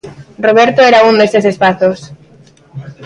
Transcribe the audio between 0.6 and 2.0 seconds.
era un deses espazos.